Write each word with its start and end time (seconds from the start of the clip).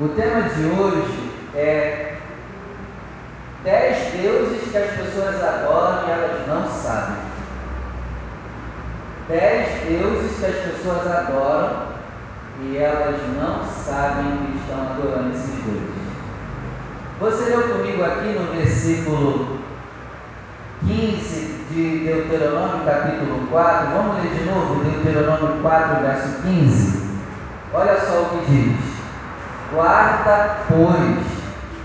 O 0.00 0.06
tema 0.10 0.42
de 0.42 0.64
hoje 0.64 1.32
é 1.56 2.14
dez 3.64 4.12
deuses 4.12 4.70
que 4.70 4.78
as 4.78 4.90
pessoas 4.92 5.42
adoram 5.42 6.06
e 6.06 6.10
elas 6.12 6.46
não 6.46 6.70
sabem. 6.70 7.16
Dez 9.28 9.82
deuses 9.88 10.38
que 10.38 10.46
as 10.46 10.54
pessoas 10.54 11.04
adoram 11.04 11.88
e 12.62 12.76
elas 12.76 13.16
não 13.40 13.64
sabem 13.64 14.36
que 14.36 14.58
estão 14.58 14.88
adorando 14.88 15.34
esses 15.34 15.64
deuses. 15.64 15.98
Você 17.18 17.50
leu 17.50 17.62
comigo 17.62 18.04
aqui 18.04 18.38
no 18.38 18.52
versículo 18.52 19.58
15 20.86 21.64
de 21.72 21.98
Deuteronômio, 22.04 22.86
capítulo 22.86 23.48
4. 23.50 23.88
Vamos 23.96 24.22
ler 24.22 24.32
de 24.32 24.44
novo 24.44 24.84
Deuteronômio 24.84 25.60
4, 25.60 26.02
verso 26.02 26.42
15. 26.42 27.08
Olha 27.74 27.98
só 27.98 28.22
o 28.22 28.28
que 28.28 28.52
diz. 28.52 28.97
Guarda, 29.70 30.60
pois, 30.66 31.26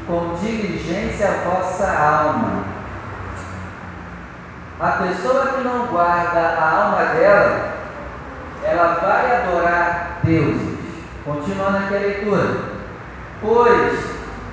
com 0.08 0.36
diligência 0.36 1.28
a 1.28 1.50
vossa 1.50 1.86
alma. 1.86 2.64
A 4.80 4.91
pessoa 5.04 5.48
que 5.48 5.64
não 5.64 5.88
guarda 5.88 6.40
a 6.40 6.84
alma 6.84 7.14
dela, 7.14 7.74
ela 8.64 8.94
vai 9.02 9.36
adorar 9.36 10.20
deuses. 10.24 10.77
Continuando 11.26 11.77
aqui 11.77 11.96
a 11.96 12.00
leitura. 12.00 12.55
Pois, 13.41 14.00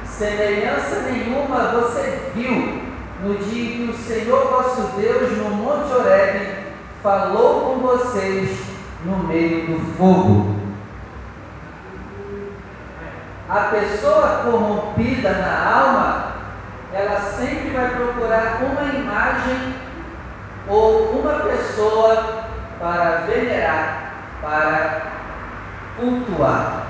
semelhança 0.06 1.02
nenhuma 1.02 1.68
você 1.68 2.32
viu 2.34 2.82
no 3.22 3.34
dia 3.36 3.76
que 3.76 3.90
o 3.92 3.96
Senhor 3.96 4.48
vosso 4.48 4.96
Deus 4.96 5.38
no 5.38 5.50
Monte 5.50 5.92
Horebe 5.92 6.48
falou 7.00 7.60
com 7.60 7.86
vocês 7.86 8.58
no 9.04 9.18
meio 9.18 9.66
do 9.68 9.96
fogo 9.96 10.59
a 13.50 13.60
pessoa 13.72 14.42
corrompida 14.44 15.32
na 15.32 15.76
alma, 15.76 16.32
ela 16.92 17.20
sempre 17.20 17.70
vai 17.70 17.90
procurar 17.90 18.60
uma 18.62 18.82
imagem 18.94 19.74
ou 20.68 21.18
uma 21.18 21.40
pessoa 21.40 22.44
para 22.78 23.24
venerar, 23.26 24.12
para 24.40 25.00
cultuar, 25.98 26.86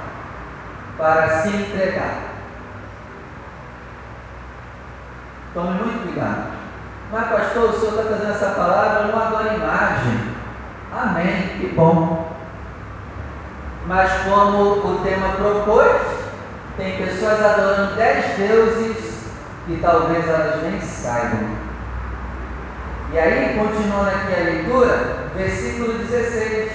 para 0.99 1.29
se 1.41 1.49
entregar. 1.49 2.15
Tome 5.55 5.83
muito 5.83 6.05
cuidado. 6.05 6.51
Mas, 7.11 7.29
pastor, 7.29 7.71
o 7.71 7.73
senhor 7.73 7.91
está 7.91 8.03
trazendo 8.03 8.31
essa 8.33 8.51
palavra, 8.51 9.01
eu 9.01 9.09
não 9.09 9.21
adoro 9.21 9.55
imagem. 9.55 10.35
Amém, 10.93 11.59
que 11.59 11.73
bom. 11.75 12.31
Mas, 13.87 14.13
como 14.23 14.73
o 14.75 15.01
tema 15.03 15.31
propôs, 15.31 16.10
tem 16.77 16.97
pessoas 16.97 17.45
adorando 17.45 17.97
dez 17.97 18.37
deuses 18.37 19.21
que 19.67 19.79
talvez 19.81 20.29
elas 20.29 20.63
nem 20.63 20.81
saibam. 20.81 21.71
E 23.13 23.19
aí, 23.19 23.59
continuando 23.59 24.09
aqui 24.09 24.35
a 24.35 24.45
leitura, 24.45 25.31
versículo 25.35 25.99
16: 25.99 26.73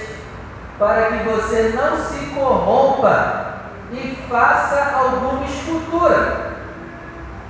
Para 0.78 1.06
que 1.06 1.28
você 1.28 1.72
não 1.74 1.96
se 1.96 2.26
corrompa 2.34 3.54
e 3.92 4.18
faça 4.28 4.96
alguma 4.96 5.46
escultura, 5.46 6.56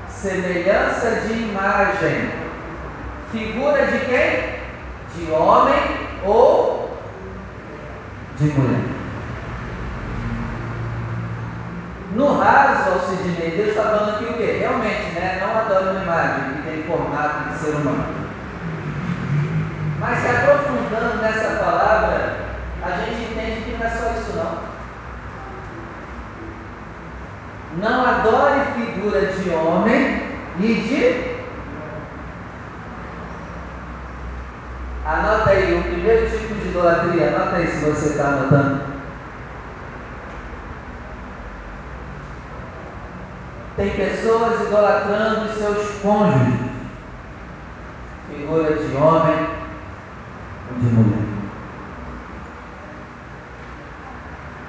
semelhança 0.08 1.22
de 1.26 1.32
imagem, 1.32 2.30
figura 3.32 3.86
de 3.86 3.98
quem? 4.06 4.56
De 5.16 5.32
homem 5.32 5.82
ou 6.24 6.96
de 8.38 8.44
mulher. 8.44 8.95
No 12.16 12.38
raso, 12.38 12.92
Alcidinei, 12.92 13.50
Deus 13.50 13.68
está 13.68 13.82
falando 13.82 14.14
aqui 14.14 14.24
o 14.24 14.34
quê? 14.38 14.56
Realmente, 14.60 15.12
né? 15.12 15.38
Não 15.38 15.60
adore 15.60 15.90
uma 15.90 16.02
imagem 16.02 16.54
que 16.54 16.62
tem 16.62 16.82
formato 16.84 17.50
de 17.50 17.58
ser 17.58 17.76
humano. 17.76 18.06
Mas 20.00 20.18
se 20.20 20.28
aprofundando 20.28 21.20
nessa 21.20 21.62
palavra, 21.62 22.36
a 22.82 22.90
gente 22.92 23.30
entende 23.30 23.60
que 23.60 23.76
não 23.76 23.86
é 23.86 23.90
só 23.90 24.10
isso 24.12 24.34
não. 24.34 24.58
Não 27.82 28.06
adore 28.06 28.60
figura 28.76 29.26
de 29.26 29.50
homem 29.50 30.22
e 30.58 30.74
de. 30.74 31.36
Anota 35.04 35.50
aí 35.50 35.78
o 35.78 35.82
primeiro 35.82 36.30
tipo 36.30 36.54
de 36.54 36.68
idolatria, 36.68 37.28
anota 37.28 37.56
aí 37.56 37.66
se 37.66 37.84
você 37.84 38.06
está 38.08 38.28
anotando. 38.28 38.95
Tem 43.76 43.90
pessoas 43.90 44.58
idolatrando 44.62 45.52
seus 45.52 46.00
cônjuges, 46.00 46.60
figura 48.30 48.74
de 48.74 48.96
homem 48.96 49.48
ou 50.70 50.78
de 50.80 50.86
mulher. 50.86 51.26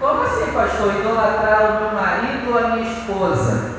Como 0.01 0.21
assim, 0.23 0.51
pastor? 0.51 0.93
Idolatrar 0.93 1.71
o 1.71 1.79
meu 1.79 1.91
marido 1.93 2.51
ou 2.51 2.57
a 2.57 2.67
minha 2.75 2.91
esposa? 2.91 3.77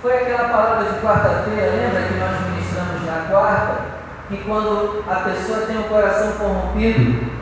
Foi 0.00 0.16
aquela 0.16 0.48
palavra 0.48 0.92
de 0.92 1.00
quarta-feira, 1.00 1.72
lembra 1.72 2.02
que 2.02 2.14
nós 2.14 2.50
ministramos 2.50 3.04
na 3.04 3.26
quarta? 3.28 3.96
Que 4.28 4.36
quando 4.44 5.04
a 5.10 5.16
pessoa 5.16 5.66
tem 5.66 5.78
o 5.78 5.84
coração 5.88 6.32
corrompido, 6.32 7.35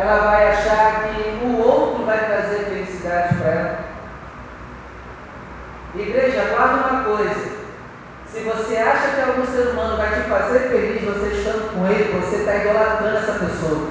ela 0.00 0.30
vai 0.30 0.48
achar 0.48 1.02
que 1.02 1.44
o 1.44 1.58
outro 1.58 2.06
vai 2.06 2.18
trazer 2.24 2.64
felicidade 2.64 3.34
para 3.34 3.50
ela. 3.50 3.78
Igreja, 5.94 6.46
guarda 6.48 6.88
uma 6.88 7.04
coisa. 7.04 7.60
Se 8.26 8.40
você 8.40 8.76
acha 8.78 9.08
que 9.08 9.20
algum 9.20 9.44
ser 9.44 9.68
humano 9.68 9.98
vai 9.98 10.08
te 10.08 10.28
fazer 10.28 10.70
feliz, 10.70 11.02
você 11.02 11.36
estando 11.36 11.74
com 11.74 11.86
ele, 11.86 12.18
você 12.18 12.36
está 12.36 12.56
idolatrando 12.56 13.18
essa 13.18 13.32
pessoa. 13.32 13.90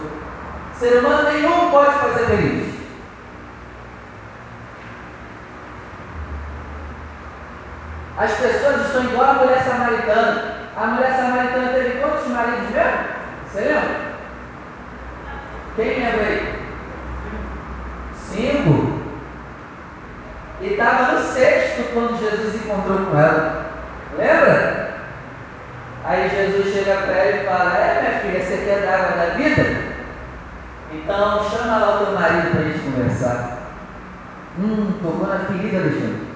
Ser 0.79 0.97
humano 0.97 1.29
nenhum 1.31 1.69
pode 1.69 1.99
fazer 1.99 2.25
feliz. 2.25 2.79
As 8.17 8.31
pessoas 8.31 8.87
estão 8.87 9.03
igual 9.03 9.29
a 9.29 9.33
mulher 9.33 9.63
samaritana. 9.63 10.55
A 10.75 10.87
mulher 10.87 11.15
samaritana 11.15 11.73
teve 11.73 11.99
quantos 11.99 12.27
maridos 12.27 12.69
mesmo? 12.71 12.99
Você 13.45 13.59
lembra? 13.61 14.08
Quem 15.79 15.97
lembra 15.97 16.25
aí? 16.25 16.55
Cinco. 18.13 18.99
E 20.59 20.73
estava 20.73 21.13
no 21.13 21.23
sexto 21.23 21.93
quando 21.93 22.19
Jesus 22.19 22.55
encontrou 22.55 23.05
com 23.05 23.17
ela. 23.17 23.65
Lembra? 24.17 24.89
Aí 26.03 26.29
Jesus 26.29 26.73
chega 26.73 26.97
para 26.97 27.13
ela 27.13 27.37
e 27.37 27.45
fala: 27.45 27.77
É, 27.77 28.01
minha 28.01 28.19
filha, 28.19 28.43
você 28.43 28.65
quer 28.65 28.81
dar 28.81 28.93
água 28.93 29.25
da 29.25 29.33
vida? 29.35 29.89
Então 30.91 31.49
chama 31.49 31.77
lá 31.77 31.95
o 31.95 32.05
teu 32.05 32.13
marido 32.13 32.51
para 32.51 32.59
a 32.59 32.63
gente 32.65 32.79
conversar. 32.79 33.57
Hum, 34.59 34.99
tocou 35.01 35.27
na 35.27 35.45
ferida, 35.45 35.77
Alexandre. 35.77 36.27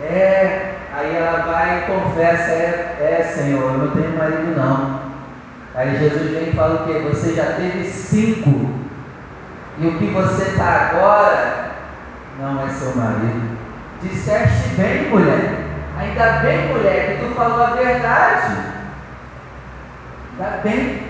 É, 0.00 0.53
aí 1.04 1.16
ela 1.16 1.42
vai 1.42 1.78
e 1.78 1.82
confessa, 1.82 2.50
é, 2.50 3.20
é 3.20 3.32
Senhor, 3.34 3.62
eu 3.62 3.78
não 3.78 3.90
tenho 3.90 4.16
marido 4.16 4.56
não. 4.56 5.00
Aí 5.74 5.98
Jesus 5.98 6.30
vem 6.30 6.50
e 6.50 6.52
fala 6.52 6.82
o 6.82 6.86
quê? 6.86 7.00
Você 7.10 7.34
já 7.34 7.52
teve 7.54 7.84
cinco. 7.84 8.84
E 9.78 9.86
o 9.86 9.98
que 9.98 10.06
você 10.06 10.50
está 10.50 10.90
agora 10.90 11.72
não 12.38 12.64
é 12.64 12.70
seu 12.70 12.94
marido. 12.94 13.58
Disseste 14.00 14.68
bem, 14.76 15.10
mulher. 15.10 15.64
Ainda 15.98 16.32
bem, 16.40 16.68
mulher, 16.68 17.18
que 17.18 17.24
tu 17.24 17.34
falou 17.34 17.64
a 17.64 17.70
verdade. 17.70 18.56
Ainda 20.32 20.60
bem. 20.62 21.02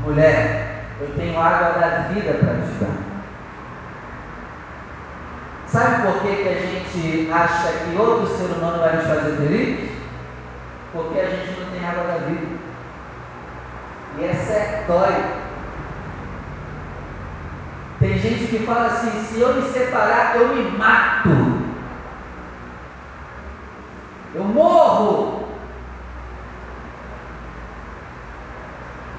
Mulher, 0.00 0.84
eu 1.00 1.08
tenho 1.16 1.40
água 1.40 1.80
da 1.80 2.08
vida 2.12 2.34
para 2.34 2.54
te 2.54 2.84
dar. 2.84 3.13
Sabe 5.66 6.02
por 6.02 6.22
que, 6.22 6.36
que 6.36 6.48
a 6.48 6.54
gente 6.54 7.32
acha 7.32 7.72
que 7.72 7.96
outro 7.96 8.36
ser 8.36 8.44
humano 8.44 8.78
vai 8.78 8.96
nos 8.96 9.06
fazer 9.06 9.36
feliz? 9.36 9.90
Porque 10.92 11.18
a 11.18 11.30
gente 11.30 11.60
não 11.60 11.70
tem 11.70 11.88
água 11.88 12.04
da 12.04 12.18
vida. 12.26 12.56
E 14.18 14.24
essa 14.24 14.52
é 14.52 14.84
dói. 14.86 15.44
Tem 17.98 18.18
gente 18.18 18.46
que 18.46 18.66
fala 18.66 18.86
assim: 18.86 19.24
se 19.24 19.40
eu 19.40 19.54
me 19.54 19.62
separar, 19.72 20.36
eu 20.36 20.48
me 20.48 20.70
mato. 20.78 21.30
Eu 24.34 24.44
morro. 24.44 25.48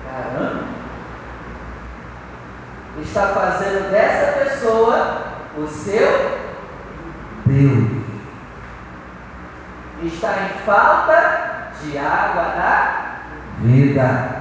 Caramba. 0.09 0.63
Está 3.01 3.27
fazendo 3.27 3.91
dessa 3.91 4.39
pessoa 4.39 5.21
o 5.57 5.67
seu 5.67 6.34
Deus. 7.55 7.85
Está 10.03 10.33
em 10.43 10.65
falta 10.65 11.71
de 11.81 11.97
água 11.97 12.43
da 12.43 13.05
vida. 13.61 14.35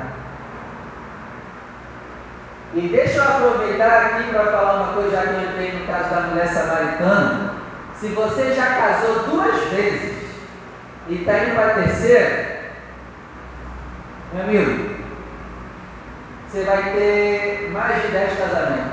E 2.74 2.88
deixa 2.88 3.18
eu 3.18 3.22
aproveitar 3.22 4.06
aqui 4.06 4.30
para 4.30 4.46
falar 4.46 4.82
uma 4.82 4.92
coisa, 4.94 5.10
já 5.12 5.22
que 5.22 5.34
eu 5.34 5.42
entrei 5.42 5.78
no 5.78 5.86
caso 5.86 6.10
da 6.10 6.20
mulher 6.22 6.48
samaritana. 6.48 7.54
Se 8.00 8.08
você 8.08 8.52
já 8.52 8.66
casou 8.66 9.22
duas 9.30 9.62
vezes 9.70 10.24
e 11.08 11.14
está 11.14 11.38
indo 11.38 11.54
para 11.54 11.66
a 11.66 11.74
terceira, 11.74 12.72
meu 14.32 14.42
amigo, 14.42 14.94
você 16.48 16.64
vai 16.64 16.82
ter 16.94 17.70
mais 17.72 18.02
de 18.02 18.08
10 18.08 18.38
casamentos. 18.38 18.92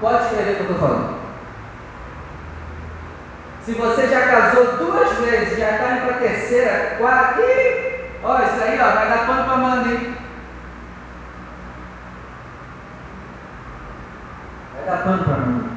Pode 0.00 0.24
escrever 0.24 0.52
o 0.52 0.54
que 0.54 0.60
eu 0.60 0.72
estou 0.72 0.78
falando. 0.78 1.17
Se 3.68 3.74
você 3.74 4.06
já 4.06 4.22
casou 4.28 4.78
duas 4.78 5.12
vezes, 5.18 5.58
já 5.58 5.72
está 5.72 5.90
indo 5.90 6.06
para 6.06 6.16
a 6.16 6.18
terceira, 6.20 6.96
quarta, 6.96 7.42
ó, 8.24 8.38
isso 8.38 8.62
aí 8.62 8.80
ó, 8.80 8.94
vai 8.94 9.08
dar 9.10 9.26
pano 9.26 9.44
para 9.44 9.56
manga, 9.58 9.90
hein? 9.90 10.16
Vai 14.72 14.84
dar 14.86 15.04
pano 15.04 15.22
para 15.22 15.36
manga. 15.36 15.68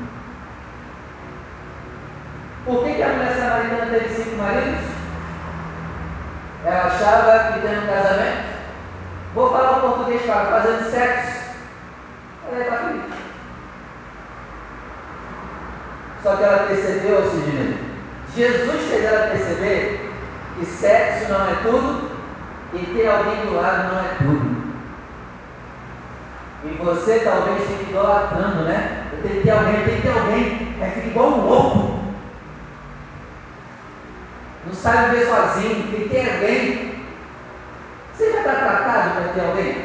Por 2.63 2.81
que, 2.85 2.93
que 2.93 3.03
a 3.03 3.09
mulher 3.09 3.35
samaritana 3.35 3.85
teve 3.87 4.15
cinco 4.15 4.37
maridos? 4.37 4.89
Ela 6.63 6.85
achava 6.85 7.51
que 7.51 7.59
tendo 7.59 7.83
um 7.83 7.87
casamento, 7.87 8.43
vou 9.35 9.51
falar 9.51 9.79
o 9.79 9.81
português 9.81 10.21
para 10.21 10.45
fazendo 10.45 10.89
sexo, 10.89 11.41
ela 12.47 12.61
estar 12.61 12.77
feliz. 12.77 13.20
Só 16.23 16.35
que 16.35 16.43
ela 16.43 16.67
percebeu, 16.67 17.29
Sidney, 17.29 17.77
Jesus 18.35 18.89
fez 18.89 19.03
ela 19.03 19.27
perceber 19.27 20.11
que 20.57 20.65
sexo 20.65 21.31
não 21.31 21.49
é 21.49 21.55
tudo 21.63 22.11
e 22.73 22.79
ter 22.95 23.07
alguém 23.07 23.45
do 23.45 23.55
lado 23.55 23.93
não 23.93 23.99
é 23.99 24.15
tudo. 24.19 24.61
E 26.63 26.77
você 26.77 27.19
talvez 27.19 27.67
fique 27.67 27.89
idolatrando, 27.89 28.63
né? 28.65 29.07
Eu 29.11 29.23
tenho 29.23 29.35
que 29.35 29.41
ter 29.41 29.49
alguém, 29.49 29.75
eu 29.75 29.85
tenho 29.85 29.97
que 29.97 30.01
ter 30.03 30.17
alguém. 30.17 30.75
É 30.79 30.91
fica 30.93 31.07
igual 31.07 31.27
um 31.29 31.47
louco. 31.47 32.01
Não 34.67 34.73
sabe 34.73 35.15
viver 35.15 35.25
sozinho, 35.25 35.91
tem 35.91 36.01
que 36.01 36.09
ter 36.09 36.35
alguém. 36.35 37.05
Você 38.13 38.31
já 38.31 38.37
está 38.39 38.53
tratado 38.53 39.15
para 39.15 39.33
ter 39.33 39.41
alguém? 39.41 39.80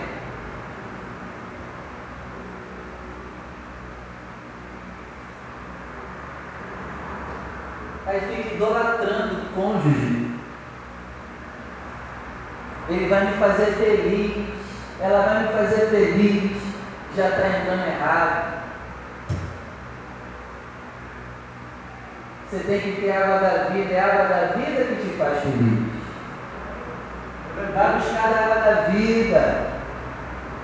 Aí 8.17 8.35
fica 8.35 8.55
idolatrando 8.55 9.35
o 9.35 9.49
cônjuge. 9.55 10.31
Ele 12.89 13.09
vai 13.09 13.27
me 13.27 13.33
fazer 13.33 13.73
feliz, 13.73 14.47
ela 15.01 15.27
vai 15.27 15.43
me 15.43 15.49
fazer 15.53 15.87
feliz, 15.89 16.63
já 17.15 17.29
está 17.29 17.49
entrando 17.49 17.87
errado. 17.87 18.57
Você 22.49 22.59
tem 22.61 22.81
que 22.81 23.01
ter 23.03 23.11
água 23.11 23.39
da 23.39 23.65
vida, 23.71 23.93
é 23.93 24.01
a 24.01 24.05
água 24.07 24.25
da 24.25 24.47
vida 24.57 24.85
que 24.85 25.09
te 25.09 25.17
faz 25.19 25.43
feliz. 25.43 25.87
Vai 27.75 27.93
buscar 27.97 28.33
a 28.33 28.45
água 28.45 28.55
da 28.63 28.81
vida. 28.93 29.67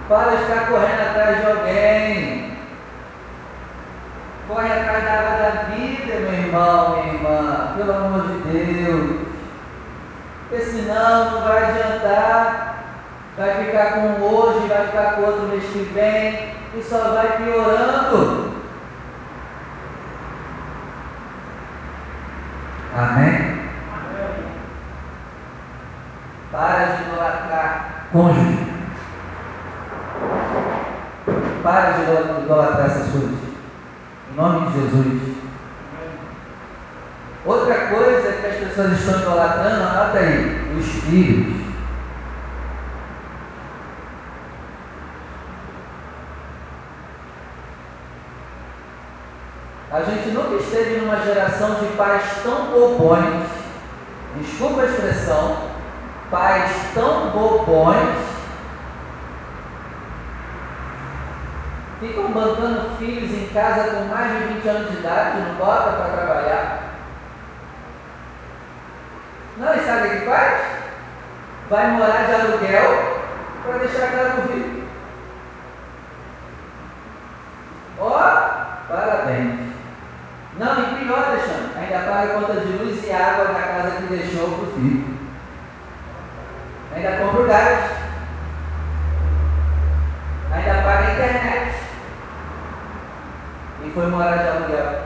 Para 0.09 0.37
de 0.37 0.45
ficar 0.45 0.69
correndo 0.69 1.01
atrás 1.03 1.39
de 1.39 1.47
alguém. 1.47 2.52
Corre 4.49 4.73
atrás 4.73 5.05
da 5.05 5.13
água 5.13 5.31
da 5.39 5.51
vida, 5.75 6.15
meu 6.21 6.33
irmão, 6.33 6.97
minha 6.97 7.15
irmã, 7.15 7.75
pelo 7.77 7.93
amor 7.93 8.27
de 8.27 8.39
Deus. 8.51 9.21
Porque 10.49 10.65
senão 10.65 11.31
não 11.31 11.41
vai 11.43 11.65
adiantar. 11.65 12.73
Vai 13.37 13.65
ficar 13.65 13.93
com 13.93 14.01
um 14.01 14.23
hoje, 14.25 14.69
vai 14.69 14.87
ficar 14.87 15.15
com 15.15 15.23
outro 15.23 15.49
mês 15.49 15.65
que 15.65 15.91
vem, 15.95 16.55
e 16.75 16.83
só 16.83 17.15
vai 17.15 17.39
piorando. 17.39 18.53
Amém? 22.95 23.71
Para 26.51 26.85
de 26.85 27.03
idolatrar 27.05 28.07
cônjuge. 28.13 28.67
Para 31.63 31.91
de 31.93 32.03
idolatrar 32.03 32.87
essas 32.87 33.13
coisas. 33.13 33.42
Em 34.33 34.35
nome 34.35 34.71
de 34.71 34.81
Jesus. 34.81 35.37
Outra 37.45 37.75
coisa 37.89 38.33
que 38.33 38.47
as 38.47 38.57
pessoas 38.57 38.93
estão 38.93 39.21
idolatrando, 39.21 39.83
anota 39.83 40.19
aí, 40.19 40.75
os 40.79 40.87
filhos. 40.87 41.63
A 49.91 50.01
gente 50.01 50.31
nunca 50.31 50.55
esteve 50.55 51.01
numa 51.01 51.17
geração 51.17 51.75
de 51.75 51.87
pais 51.95 52.23
tão 52.43 52.71
bobões, 52.71 53.47
desculpa 54.41 54.81
a 54.81 54.87
expressão, 54.87 55.59
pais 56.31 56.71
tão 56.95 57.29
bobões, 57.33 58.32
ficam 62.03 62.33
bancando 62.33 62.97
filhos 62.99 63.31
em 63.31 63.47
casa 63.55 63.91
com 63.91 64.05
mais 64.07 64.33
de 64.33 64.55
20 64.55 64.69
anos 64.69 64.91
de 64.91 64.97
idade, 64.99 65.41
não 65.41 65.55
bota 65.55 65.93
para 65.93 66.17
trabalhar. 66.17 66.83
Não, 69.57 69.75
e 69.75 69.81
sabe 69.81 70.09
o 70.09 70.11
que 70.11 70.27
faz? 70.27 70.63
Vai 71.71 71.91
morar 71.93 72.27
de 72.27 72.35
aluguel 72.35 73.23
para 73.63 73.79
deixar 73.79 74.05
a 74.05 74.11
casa 74.11 74.41
do 74.41 74.49
filho. 74.49 74.89
Ó, 78.01 78.09
oh, 78.09 78.93
parabéns. 78.93 79.61
Não, 80.59 80.81
e 80.81 81.05
pior, 81.05 81.25
Alexandre, 81.25 81.71
ainda 81.79 81.99
paga 82.01 82.33
a 82.33 82.41
conta 82.41 82.61
de 82.61 82.73
luz 82.73 83.05
e 83.07 83.13
água 83.13 83.45
da 83.45 83.61
casa 83.61 83.97
que 83.97 84.03
deixou 84.15 84.51
para 84.51 84.65
o 84.65 84.73
filho. 84.73 85.19
Ainda 86.95 87.17
compra 87.19 87.41
o 87.41 87.47
gás. 87.47 87.91
Ainda 90.53 90.83
paga 90.83 91.07
a 91.07 91.13
internet. 91.13 91.82
E 93.85 93.91
foi 93.91 94.07
morar 94.07 94.37
de 94.37 94.49
aluguel. 94.49 95.03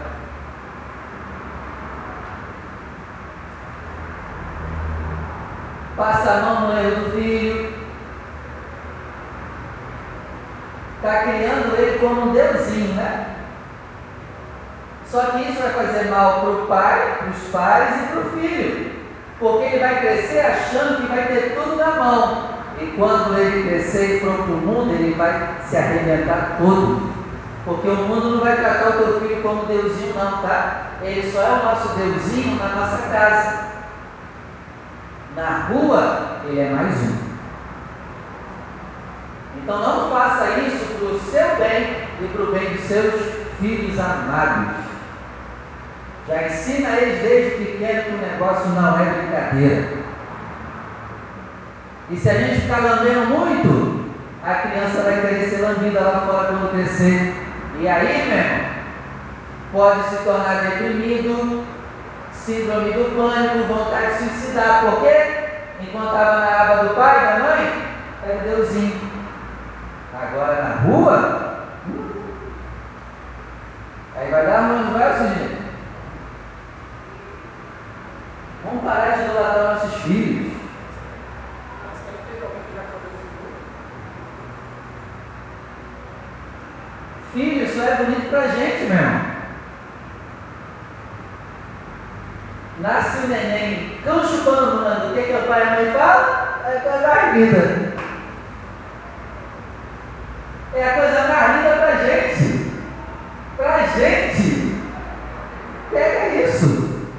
Passa 5.96 6.31
a 6.31 6.40
mão 6.42 6.68
no 6.68 6.78
erro 6.78 7.04
do 7.04 7.11
filho. 7.12 7.73
Está 10.97 11.23
criando 11.23 11.75
ele 11.78 11.99
como 11.99 12.26
um 12.26 12.33
deusinho, 12.33 12.95
né? 12.95 13.37
Só 15.06 15.21
que 15.23 15.50
isso 15.50 15.62
vai 15.62 15.71
fazer 15.71 16.11
mal 16.11 16.40
para 16.40 16.50
o 16.50 16.66
pai, 16.66 17.16
para 17.18 17.28
os 17.28 17.49
pais 17.50 17.95
e 17.97 18.06
para 18.09 18.21
o 18.21 18.30
filho. 18.33 18.92
Porque 19.38 19.64
ele 19.64 19.78
vai 19.78 20.00
crescer 20.00 20.40
achando 20.40 21.02
que 21.02 21.14
vai 21.14 21.26
ter 21.26 21.54
tudo 21.54 21.76
na 21.76 21.90
mão. 21.92 22.56
E 22.78 22.87
quando 22.97 23.38
ele 23.38 23.68
crescer 23.68 24.16
e 24.16 24.21
for 24.21 24.35
para 24.35 24.52
o 24.52 24.56
mundo, 24.56 24.92
ele 24.92 25.14
vai 25.14 25.56
se 25.66 25.76
arrebentar 25.76 26.56
todo. 26.59 27.15
Porque 27.66 27.88
o 27.88 27.96
mundo 27.96 28.30
não 28.30 28.40
vai 28.40 28.56
tratar 28.56 28.90
o 28.90 28.92
teu 28.92 29.20
filho 29.20 29.42
como 29.42 29.66
Deusinho, 29.66 30.14
não, 30.14 30.38
tá? 30.38 30.92
Ele 31.02 31.30
só 31.32 31.42
é 31.42 31.50
o 31.50 31.64
nosso 31.64 31.88
Deusinho 31.96 32.56
na 32.56 32.68
nossa 32.68 33.08
casa. 33.08 33.66
Na 35.35 35.66
rua, 35.68 36.42
ele 36.46 36.61
é 36.61 36.70
mais 36.70 36.94
um. 36.94 37.16
Então 39.56 39.80
não 39.80 40.11
faça 40.12 40.61
isso 40.61 40.94
para 40.94 41.08
o 41.08 41.20
seu 41.20 41.56
bem 41.56 42.06
e 42.23 42.28
para 42.32 42.42
o 42.42 42.52
bem 42.52 42.73
dos 42.73 42.85
seus 42.85 43.14
filhos 43.58 43.99
amados. 43.99 44.76
Já 46.28 46.46
ensina 46.46 46.88
eles 46.90 47.20
desde 47.20 47.64
pequeno 47.64 48.02
que 48.04 48.14
o 48.14 48.28
negócio 48.28 48.68
não 48.70 49.00
é 49.00 49.04
brincadeira. 49.06 49.88
E 52.11 52.16
se 52.16 52.30
a 52.30 52.35
gente 52.35 52.61
ficar 52.61 52.78
lambendo 52.78 53.26
muito, 53.26 54.12
a 54.44 54.54
criança 54.54 55.02
vai 55.02 55.20
querer 55.20 55.50
ser 55.50 55.62
lambida 55.62 56.00
lá 56.00 56.20
fora 56.20 56.46
quando 56.46 56.70
crescer. 56.70 57.46
E 57.78 57.87
aí, 57.87 58.26
meu 58.26 58.38
irmão, 58.38 58.66
pode 59.71 60.09
se 60.09 60.25
tornar 60.25 60.62
deprimido, 60.62 61.66
síndrome 62.33 62.92
do 62.92 63.14
pânico, 63.14 63.73
vontade 63.75 64.12
de 64.12 64.18
suicidar. 64.18 64.80
Por 64.80 65.02
quê? 65.02 65.47
Enquanto 65.80 66.06
estava 66.06 66.40
na 66.40 66.62
aba 66.62 66.85
do 66.85 66.95
pai 66.95 67.16
e 67.18 67.26
da 67.26 67.38
mãe, 67.38 67.83
era 68.25 68.38
Deusinho. 68.38 69.00
Agora 70.14 70.62
na 70.62 70.75
rua, 70.76 71.66
hum, 71.87 72.11
aí 74.16 74.30
vai 74.30 74.47
dar 74.47 74.61
ruim, 74.61 74.85
não 74.85 74.92
vai, 74.99 75.12
Cidinho? 75.12 75.59
Vamos 78.64 78.85
parar 78.85 79.16
de 79.16 79.25
idolatrar 79.25 79.75
nossos 79.75 80.02
filhos. 80.02 80.36
Filho 87.37 87.69
só 87.69 87.83
é 87.83 87.97
bonito 87.97 88.31
pra 88.31 88.47
gente, 88.47 88.85
meu 88.85 88.97
irmão. 88.97 89.21
Nasce 92.81 93.26
o 93.26 93.28
neném, 93.28 94.00
cão 94.02 94.26
chupando 94.26 94.76
mano. 94.76 95.11
O 95.11 95.14
que, 95.14 95.23
que 95.23 95.33
o 95.35 95.43
pai 95.43 95.61
e 95.61 95.62
a 95.62 95.71
mãe 95.75 95.93
falam? 95.93 96.47
é 96.64 96.76
a 96.78 96.81
coisa 96.81 97.07
mais 97.07 97.37
linda. 97.37 97.93
É 100.73 100.83
a 100.83 100.95
coisa 100.95 101.28
mais 101.28 101.57
linda 101.57 101.76
para 101.76 102.07
gente. 102.07 102.73
Para 103.59 103.87
gente. 103.87 104.81
Pega 105.90 106.43
isso. 106.43 107.11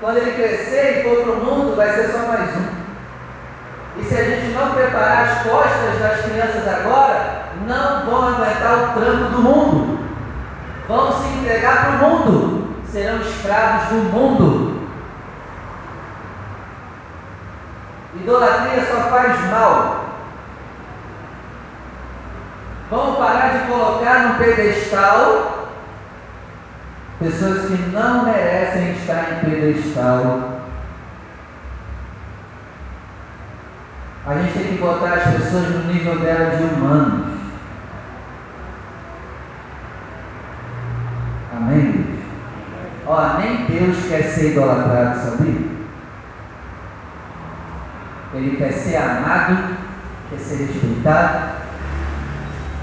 Quando 0.00 0.16
ele 0.16 0.32
crescer 0.32 0.98
e 0.98 1.02
for 1.04 1.22
para 1.22 1.32
o 1.32 1.44
mundo, 1.44 1.76
vai 1.76 1.92
ser 1.92 2.08
só 2.08 2.18
mais 2.26 2.50
um. 2.56 4.00
E 4.00 4.04
se 4.04 4.14
a 4.16 4.24
gente 4.24 4.52
não 4.52 4.74
preparar 4.74 5.28
as 5.28 5.42
costas 5.44 6.00
das 6.00 6.24
crianças 6.24 6.66
agora, 6.66 7.35
não 7.66 8.06
vão 8.06 8.28
aguentar 8.28 8.74
o 8.74 9.00
tranco 9.00 9.30
do 9.30 9.42
mundo. 9.42 9.98
Vão 10.88 11.12
se 11.12 11.28
entregar 11.38 11.98
para 11.98 12.06
o 12.06 12.10
mundo. 12.10 12.76
Serão 12.90 13.20
escravos 13.20 13.88
do 13.88 13.96
mundo. 14.12 14.88
Idolatria 18.14 18.84
só 18.84 19.10
faz 19.10 19.50
mal. 19.50 20.06
Vamos 22.90 23.18
parar 23.18 23.48
de 23.48 23.66
colocar 23.66 24.28
no 24.28 24.34
pedestal 24.36 25.68
pessoas 27.18 27.66
que 27.66 27.76
não 27.92 28.24
merecem 28.24 28.92
estar 28.92 29.32
em 29.32 29.50
pedestal. 29.50 30.56
A 34.26 34.34
gente 34.34 34.52
tem 34.54 34.76
que 34.76 34.82
botar 34.82 35.14
as 35.14 35.34
pessoas 35.34 35.68
no 35.70 35.92
nível 35.92 36.18
dela 36.18 36.56
de 36.56 36.62
humanos. 36.62 37.35
Amém? 41.56 42.04
Ó, 43.06 43.38
nem 43.38 43.66
Deus 43.66 43.96
quer 44.08 44.22
ser 44.22 44.52
idolatrado, 44.52 45.20
sabia? 45.20 45.76
Ele 48.34 48.56
quer 48.56 48.72
ser 48.72 48.96
amado, 48.96 49.76
quer 50.30 50.38
ser 50.38 50.66
respeitado. 50.66 51.56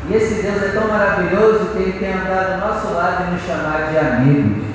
E 0.09 0.13
esse 0.15 0.41
Deus 0.41 0.63
é 0.63 0.69
tão 0.69 0.87
maravilhoso 0.87 1.67
que 1.67 1.77
ele 1.77 1.99
quer 1.99 2.15
andar 2.15 2.55
do 2.55 2.67
nosso 2.67 2.93
lado 2.93 3.25
e 3.27 3.33
nos 3.33 3.43
chamar 3.43 3.89
de 3.91 3.97
amigos. 3.97 4.65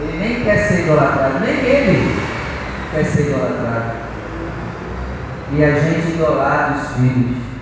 Ele 0.00 0.18
nem 0.18 0.44
quer 0.44 0.58
ser 0.68 0.84
idolatrado, 0.84 1.40
nem 1.40 1.54
ele 1.54 2.16
quer 2.92 3.04
ser 3.04 3.28
idolatrado 3.28 4.04
e 5.56 5.64
a 5.64 5.70
gente 5.78 6.14
idolatra 6.14 6.76
os 6.76 6.96
filhos. 6.96 7.53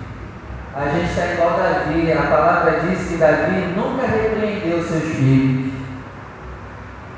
A 0.74 0.88
gente 0.88 1.10
está 1.10 1.26
igual 1.26 1.50
Davi, 1.50 2.10
a 2.12 2.22
palavra 2.22 2.80
diz 2.80 3.06
que 3.06 3.18
Davi 3.18 3.74
nunca 3.76 4.06
repreendeu 4.06 4.82
seus 4.82 5.02
filhos. 5.02 5.72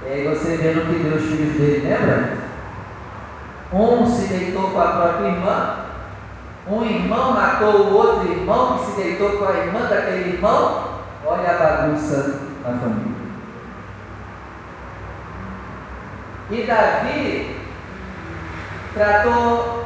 E 0.05 0.09
aí 0.09 0.29
você 0.29 0.57
vê 0.57 0.73
no 0.73 0.87
que 0.87 1.03
deu 1.05 1.17
os 1.17 1.23
filhos 1.23 1.57
dele, 1.57 1.89
lembra? 1.89 2.33
Um 3.73 4.07
se 4.07 4.27
deitou 4.27 4.71
com 4.71 4.81
a 4.81 4.87
própria 4.87 5.29
irmã, 5.29 5.77
um 6.67 6.85
irmão 6.85 7.33
matou 7.33 7.75
o 7.75 7.95
outro 7.95 8.33
irmão 8.33 8.79
que 8.79 8.87
se 8.87 9.03
deitou 9.03 9.31
com 9.39 9.45
a 9.45 9.57
irmã 9.57 9.81
daquele 9.83 10.35
irmão. 10.35 10.95
Olha 11.25 11.51
a 11.51 11.59
bagunça 11.59 12.41
na 12.65 12.79
família. 12.79 13.15
E 16.51 16.63
Davi 16.67 17.57
tratou 18.95 19.85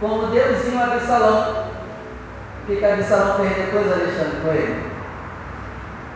como 0.00 0.26
Deusinho 0.26 0.82
Absalão. 0.82 1.65
Que, 2.66 2.76
que 2.76 2.84
Absalão 2.84 3.36
fez 3.36 3.56
depois, 3.56 3.92
Alexandre, 3.92 4.40
com 4.42 4.52
ele? 4.52 4.90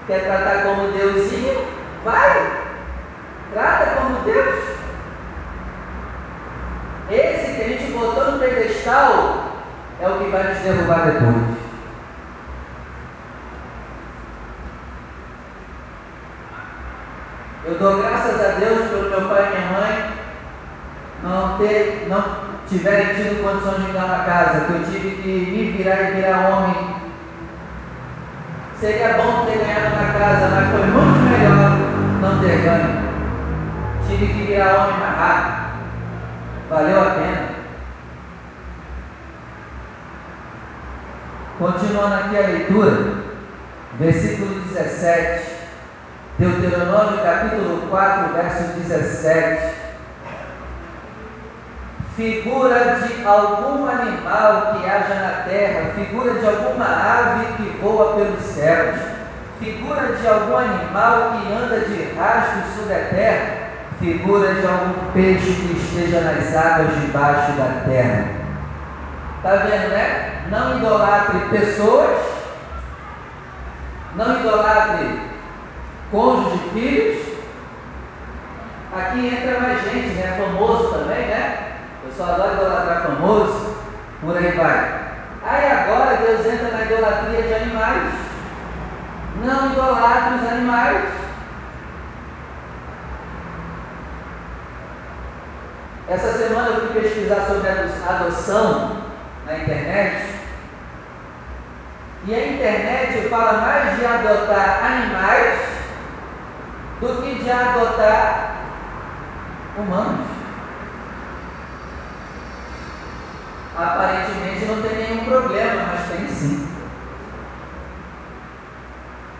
Quer 0.09 0.25
tratar 0.25 0.62
como 0.64 0.90
Deusinho? 0.90 1.64
Vai! 2.04 2.61
Trata 3.52 4.00
como 4.00 4.25
Deus. 4.25 4.64
Esse 7.11 7.54
que 7.54 7.62
a 7.62 7.69
gente 7.69 7.92
botou 7.92 8.33
no 8.33 8.38
pedestal 8.40 9.45
é 10.00 10.09
o 10.09 10.19
que 10.19 10.30
vai 10.30 10.42
nos 10.42 10.59
derrubar 10.59 11.07
depois. 11.07 11.61
Eu 17.66 17.78
dou 17.78 17.99
graças 17.99 18.40
a 18.40 18.59
Deus 18.59 18.88
pelo 18.88 19.11
meu 19.11 19.28
pai 19.28 19.47
e 19.47 19.50
minha 19.50 19.73
mãe 19.73 20.12
não 21.23 21.59
ter, 21.59 22.07
não 22.09 22.39
tiverem 22.70 23.14
tido 23.16 23.42
condições 23.42 23.84
de 23.84 23.92
dar 23.92 24.04
uma 24.04 24.24
casa, 24.24 24.60
que 24.60 24.72
eu 24.72 24.84
tive 24.84 25.22
que 25.22 25.28
me 25.28 25.72
virar 25.72 26.02
e 26.02 26.14
virar 26.14 26.48
homem, 26.48 26.94
seria 28.78 29.14
bom 29.14 29.44
ter 29.44 29.58
ganhado 29.58 29.96
uma 29.96 30.12
casa, 30.12 30.48
mas 30.54 30.70
foi 30.70 30.86
muito 30.86 31.18
melhor 31.30 31.78
não 32.20 32.40
ter 32.40 32.62
ganho. 32.62 33.10
Tive 34.06 34.26
que 34.28 34.46
virar 34.46 34.76
homem 34.76 35.00
mais 35.00 35.18
rápido. 35.18 35.60
Valeu 36.70 37.00
a 37.00 37.10
pena. 37.10 37.50
Continuando 41.58 42.14
aqui 42.14 42.36
a 42.36 42.46
leitura, 42.46 43.14
versículo 43.98 44.60
17, 44.60 45.42
Deuteronômio 46.38 47.22
capítulo 47.22 47.88
4, 47.90 48.32
verso 48.32 48.62
17 48.78 49.79
figura 52.20 52.96
de 52.96 53.26
algum 53.26 53.88
animal 53.88 54.74
que 54.74 54.90
haja 54.90 55.14
na 55.14 55.44
terra, 55.48 55.92
figura 55.94 56.34
de 56.34 56.46
alguma 56.46 56.84
ave 56.84 57.46
que 57.56 57.78
voa 57.80 58.14
pelos 58.14 58.42
céus, 58.42 59.00
figura 59.58 60.16
de 60.16 60.28
algum 60.28 60.54
animal 60.54 61.32
que 61.32 61.50
anda 61.50 61.80
de 61.80 62.12
rastros 62.18 62.74
sobre 62.76 62.94
a 62.94 63.04
terra, 63.08 63.70
figura 63.98 64.52
de 64.52 64.66
algum 64.66 65.12
peixe 65.14 65.50
que 65.50 65.78
esteja 65.78 66.20
nas 66.20 66.54
águas 66.54 66.94
debaixo 67.00 67.52
da 67.52 67.84
terra. 67.86 68.24
Está 69.38 69.56
vendo, 69.56 69.88
né? 69.88 70.42
Não 70.50 70.76
idolatre 70.76 71.38
pessoas, 71.48 72.18
não 74.14 74.40
idolatre 74.40 75.20
cônjuge 76.10 76.58
filhos. 76.74 77.30
Aqui 78.94 79.26
entra 79.26 79.60
mais 79.60 79.82
gente, 79.84 80.16
né? 80.16 80.36
Famoso 80.36 80.92
também, 80.92 81.26
né? 81.26 81.69
Eu 82.02 82.12
só 82.16 82.25
adoro 82.25 82.54
idolatrar 82.54 83.02
famoso, 83.02 83.76
por 84.21 84.37
aí 84.37 84.52
vai. 84.52 85.00
Aí 85.42 85.73
agora 85.73 86.16
Deus 86.16 86.47
entra 86.47 86.71
na 86.71 86.85
idolatria 86.85 87.42
de 87.42 87.54
animais. 87.54 88.14
Não 89.45 89.73
idolatre 89.73 90.35
os 90.35 90.52
animais. 90.52 91.04
Essa 96.09 96.33
semana 96.38 96.69
eu 96.69 96.80
fui 96.80 97.00
pesquisar 97.00 97.47
sobre 97.47 97.69
adoção 97.69 98.97
na 99.47 99.59
internet. 99.59 100.40
E 102.26 102.35
a 102.35 102.49
internet 102.49 103.28
fala 103.28 103.61
mais 103.61 103.99
de 103.99 104.04
adotar 104.04 104.85
animais 104.85 105.61
do 107.00 107.23
que 107.23 107.42
de 107.42 107.50
adotar 107.50 108.57
humanos. 109.78 110.39
Aparentemente 113.82 114.66
não 114.66 114.82
tem 114.82 114.96
nenhum 114.96 115.25
problema, 115.25 115.82
mas 115.92 116.08
tem 116.08 116.28
sim. 116.28 116.68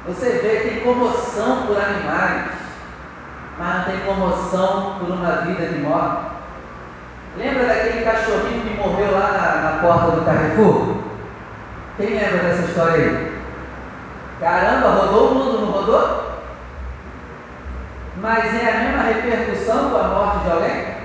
Você 0.07 0.31
vê 0.31 0.57
que 0.57 0.69
tem 0.69 0.81
comoção 0.81 1.67
por 1.67 1.77
animais, 1.77 2.47
mas 3.59 3.77
não 3.77 3.85
tem 3.85 4.01
comoção 4.01 4.97
por 4.99 5.11
uma 5.11 5.33
vida 5.43 5.67
que 5.67 5.79
morre. 5.81 6.31
Lembra 7.37 7.67
daquele 7.67 8.05
cachorrinho 8.05 8.63
que 8.63 8.77
morreu 8.77 9.13
lá 9.13 9.33
na, 9.33 9.71
na 9.71 9.79
porta 9.83 10.11
do 10.13 10.25
Carrefour? 10.25 10.97
Quem 11.97 12.19
lembra 12.19 12.39
dessa 12.39 12.63
história 12.63 12.95
aí? 12.95 13.41
Caramba, 14.41 14.89
rodou 14.89 15.31
o 15.31 15.35
mundo, 15.35 15.61
não 15.61 15.71
rodou? 15.71 16.31
Mas 18.17 18.63
é 18.63 18.71
a 18.71 18.79
mesma 18.81 19.03
repercussão 19.03 19.91
com 19.91 19.97
a 19.97 20.09
morte 20.09 20.45
de 20.45 20.51
alguém? 20.51 21.00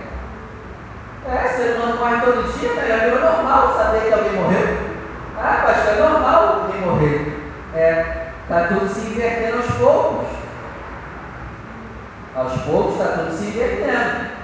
É, 1.27 1.47
ser 1.47 1.75
humano 1.75 1.97
morre 1.97 2.21
todo 2.21 2.53
dia, 2.53 2.73
né? 2.73 2.85
Já 2.87 2.97
virou 3.05 3.19
normal 3.19 3.73
saber 3.75 4.01
que 4.01 4.13
alguém 4.13 4.33
morreu. 4.33 4.77
Ah, 5.37 5.63
pastor, 5.65 5.93
é 5.93 6.09
normal 6.09 6.61
alguém 6.63 6.81
morrer. 6.81 7.51
É, 7.73 8.27
está 8.43 8.67
tudo 8.67 8.87
se 8.87 9.07
invertendo 9.07 9.57
aos 9.57 9.71
poucos. 9.75 10.27
Aos 12.35 12.61
poucos 12.61 12.93
está 12.93 13.13
tudo 13.13 13.35
se 13.35 13.45
invertendo. 13.45 14.35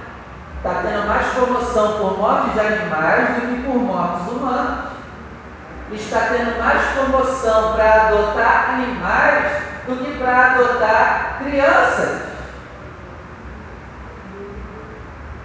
Está 0.56 0.82
tendo 0.82 1.06
mais 1.06 1.26
comoção 1.32 1.98
por 1.98 2.18
mortes 2.18 2.52
de 2.52 2.60
animais 2.60 3.28
do 3.28 3.40
que 3.42 3.62
por 3.62 3.76
mortes 3.76 4.32
humanas. 4.32 4.92
Está 5.92 6.20
tendo 6.30 6.58
mais 6.58 6.82
comoção 6.96 7.74
para 7.74 8.08
adotar 8.08 8.70
animais 8.74 9.52
do 9.86 9.96
que 9.96 10.18
para 10.18 10.52
adotar 10.52 11.38
crianças. 11.44 12.31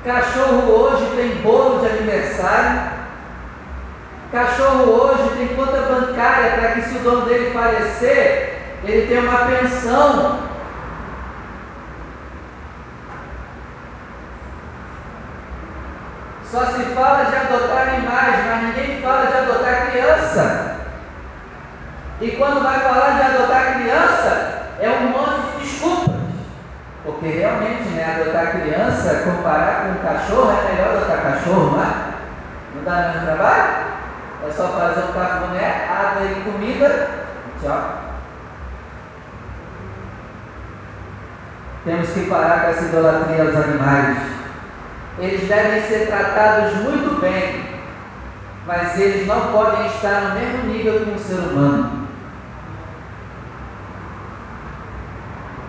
Cachorro 0.08 0.72
hoje 0.72 1.06
tem 1.18 1.42
bolo 1.42 1.82
de 1.82 1.88
aniversário. 1.88 2.92
Cachorro 4.32 4.86
hoje 4.86 5.36
tem 5.36 5.48
conta 5.50 5.82
bancária 5.82 6.52
para 6.52 6.72
que 6.72 6.82
se 6.84 6.96
o 6.96 7.00
dono 7.00 7.26
dele 7.26 7.52
falecer, 7.52 8.58
ele 8.86 9.08
tenha 9.08 9.22
uma 9.24 9.40
pensão. 9.48 10.40
Só 16.50 16.66
se 16.68 16.84
fala 16.96 17.26
de 17.26 17.36
adotar 17.36 17.90
animais, 17.90 18.46
mas 18.46 18.64
ninguém 18.64 19.02
fala 19.02 19.26
de 19.26 19.34
adotar 19.34 19.92
criança. 19.92 20.76
E 22.22 22.32
quando 22.32 22.64
vai 22.64 22.80
falar 22.80 23.10
de 23.10 23.22
adotar 23.24 23.74
criança, 23.74 24.68
é 24.80 24.90
um 24.90 25.10
monte. 25.10 25.57
Porque 27.08 27.28
realmente, 27.28 27.88
né, 27.92 28.20
adotar 28.20 28.52
criança, 28.52 29.24
comparar 29.24 29.84
com 29.84 29.92
um 29.92 30.04
cachorro, 30.04 30.52
é 30.52 30.74
melhor 30.74 30.98
adotar 30.98 31.22
cachorro, 31.22 31.78
não 31.78 31.82
é? 31.82 31.88
Não 32.76 32.84
dá 32.84 33.14
mesmo 33.14 33.26
trabalho? 33.26 33.88
É 34.46 34.52
só 34.52 34.68
fazer 34.68 35.06
um 35.06 35.14
cafuné, 35.14 35.88
água 35.90 36.26
e 36.26 36.42
comida, 36.42 37.10
tchau. 37.62 38.02
Temos 41.86 42.10
que 42.10 42.30
parar 42.30 42.64
com 42.64 42.70
essa 42.72 42.84
idolatria 42.84 43.44
aos 43.44 43.56
animais. 43.56 44.18
Eles 45.18 45.48
devem 45.48 45.82
ser 45.84 46.08
tratados 46.08 46.74
muito 46.84 47.22
bem, 47.22 47.64
mas 48.66 49.00
eles 49.00 49.26
não 49.26 49.54
podem 49.54 49.88
estar 49.88 50.22
no 50.24 50.36
mesmo 50.36 50.74
nível 50.74 51.06
que 51.06 51.12
um 51.12 51.18
ser 51.18 51.40
humano. 51.40 52.08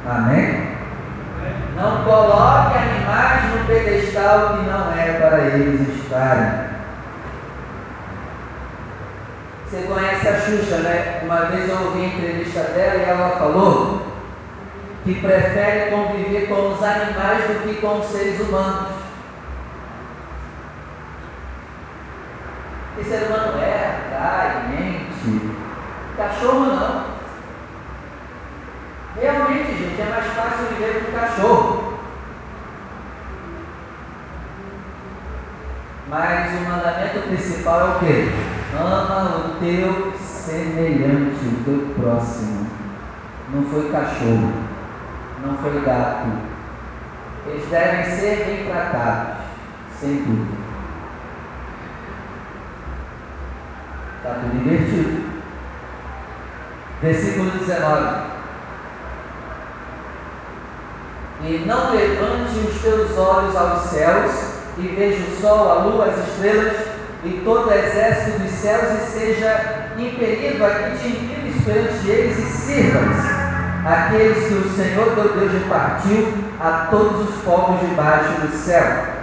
Amém? 0.04 0.67
Não 1.78 2.02
coloque 2.02 2.76
animais 2.76 3.54
no 3.54 3.66
pedestal 3.66 4.56
que 4.56 4.68
não 4.68 4.92
é 4.92 5.12
para 5.12 5.38
eles 5.38 5.88
estarem. 5.96 6.68
Você 9.64 9.82
conhece 9.82 10.28
a 10.28 10.40
Xuxa, 10.40 10.78
né? 10.78 11.20
Uma 11.22 11.44
vez 11.46 11.68
eu 11.68 11.76
ouvi 11.76 12.04
a 12.04 12.08
entrevista 12.08 12.62
dela 12.62 12.96
e 12.96 13.08
ela 13.08 13.36
falou 13.36 14.02
que 15.04 15.20
prefere 15.20 15.90
conviver 15.90 16.48
com 16.48 16.72
os 16.72 16.82
animais 16.82 17.44
do 17.44 17.62
que 17.62 17.80
com 17.80 18.00
os 18.00 18.06
seres 18.06 18.40
humanos. 18.40 18.88
Porque 22.94 23.08
ser 23.08 23.26
humano 23.26 23.60
é, 23.60 24.00
trai, 24.10 24.68
mente. 24.68 25.54
Cachorro 26.16 26.66
não. 26.66 27.07
Realmente, 29.20 29.76
gente, 29.76 30.00
é 30.00 30.10
mais 30.10 30.26
fácil 30.26 30.66
viver 30.66 31.04
com 31.04 31.18
cachorro. 31.18 31.98
Mas 36.08 36.52
o 36.52 36.70
mandamento 36.70 37.28
principal 37.28 37.80
é 37.80 37.84
o 37.84 37.98
que? 37.98 38.32
Ama 38.78 39.36
o 39.36 39.60
teu 39.60 40.12
semelhante, 40.16 41.44
o 41.44 41.64
teu 41.64 41.94
próximo. 42.00 42.66
Não 43.52 43.64
foi 43.64 43.90
cachorro, 43.90 44.52
não 45.44 45.56
foi 45.58 45.80
gato. 45.80 46.28
Eles 47.46 47.68
devem 47.68 48.04
ser 48.04 48.44
bem 48.44 48.66
tratados, 48.66 49.38
sem 49.98 50.22
dúvida. 50.22 50.58
Está 54.18 54.34
tudo 54.34 54.56
invertido. 54.56 55.28
Versículo 57.02 57.50
19 57.50 58.27
e 61.42 61.64
não 61.66 61.92
levante 61.92 62.58
os 62.58 62.82
teus 62.82 63.16
olhos 63.16 63.56
aos 63.56 63.90
céus 63.90 64.32
e 64.78 64.88
veja 64.88 65.22
o 65.22 65.40
sol, 65.40 65.70
a 65.70 65.74
lua, 65.84 66.06
as 66.06 66.28
estrelas 66.28 66.76
e 67.24 67.40
todo 67.44 67.68
o 67.68 67.72
exército 67.72 68.38
dos 68.40 68.50
céus 68.52 68.92
e 68.92 69.10
seja 69.10 69.90
impelido 69.98 70.64
a 70.64 70.70
que 70.70 70.98
te 70.98 71.08
inclines 71.08 71.64
perante 71.64 72.08
eles 72.08 72.38
e 72.38 72.42
sirvas 72.42 73.38
aqueles 73.84 74.48
que 74.48 74.54
o 74.54 74.76
Senhor 74.76 75.14
teu 75.14 75.28
Deus 75.34 75.52
repartiu 75.52 76.34
a 76.60 76.88
todos 76.90 77.28
os 77.28 77.42
povos 77.42 77.80
debaixo 77.80 78.40
do 78.40 78.56
céu. 78.56 79.18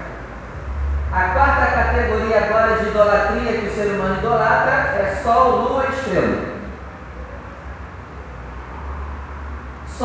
A 1.11 1.21
quarta 1.29 1.65
categoria 1.67 2.45
agora 2.45 2.77
de 2.77 2.89
idolatria 2.89 3.53
que 3.53 3.67
o 3.67 3.75
ser 3.75 3.91
humano 3.91 4.17
idolatra 4.17 4.71
é 4.71 5.21
sol, 5.23 5.69
lua 5.69 5.85
e 5.85 5.93
estrela. 5.93 6.54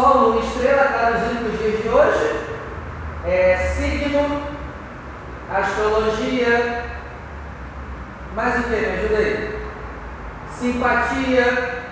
Sol, 0.00 0.30
lua, 0.30 0.40
estrela, 0.40 0.84
traduzindo 0.84 1.40
para 1.40 1.52
os 1.52 1.58
dias 1.58 1.82
de 1.82 1.88
hoje, 1.90 2.46
é 3.26 3.56
signo, 3.76 4.42
astrologia, 5.52 6.84
mais 8.34 8.60
o 8.60 8.62
que? 8.62 8.76
Me 8.76 8.86
ajuda 8.86 9.16
aí. 9.18 9.66
Simpatia. 10.56 11.82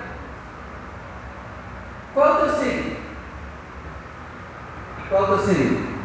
Qual 2.15 2.27
é 2.27 2.33
o 2.33 2.37
teu 2.37 2.57
signo? 2.57 2.97
Qual 5.11 5.23
é 5.23 5.25
o 5.25 5.29
teu 5.29 5.47
signo? 5.47 5.99